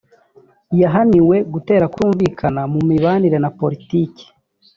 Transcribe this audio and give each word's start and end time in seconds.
yahaniwe 0.81 1.37
gutera 1.53 1.85
kutumvikana 1.91 2.61
mu 2.73 2.79
mibanire 2.89 3.37
na 3.43 3.49
poritiki 3.57 4.25